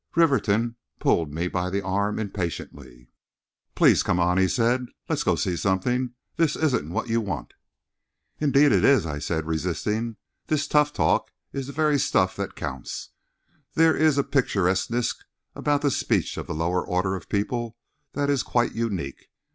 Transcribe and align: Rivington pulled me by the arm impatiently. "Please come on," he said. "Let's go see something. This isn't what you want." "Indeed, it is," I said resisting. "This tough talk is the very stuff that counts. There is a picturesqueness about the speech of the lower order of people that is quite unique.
Rivington 0.15 0.77
pulled 0.97 1.31
me 1.31 1.47
by 1.47 1.69
the 1.69 1.83
arm 1.83 2.17
impatiently. 2.17 3.11
"Please 3.75 4.01
come 4.01 4.19
on," 4.19 4.39
he 4.39 4.47
said. 4.47 4.87
"Let's 5.07 5.21
go 5.23 5.35
see 5.35 5.55
something. 5.55 6.15
This 6.37 6.55
isn't 6.55 6.89
what 6.89 7.07
you 7.07 7.21
want." 7.21 7.53
"Indeed, 8.39 8.71
it 8.71 8.83
is," 8.83 9.05
I 9.05 9.19
said 9.19 9.45
resisting. 9.45 10.15
"This 10.47 10.67
tough 10.67 10.91
talk 10.91 11.29
is 11.53 11.67
the 11.67 11.73
very 11.73 11.99
stuff 11.99 12.35
that 12.37 12.55
counts. 12.55 13.09
There 13.75 13.95
is 13.95 14.17
a 14.17 14.23
picturesqueness 14.23 15.13
about 15.53 15.83
the 15.83 15.91
speech 15.91 16.35
of 16.35 16.47
the 16.47 16.55
lower 16.55 16.83
order 16.83 17.13
of 17.15 17.29
people 17.29 17.77
that 18.13 18.27
is 18.27 18.41
quite 18.41 18.73
unique. 18.73 19.27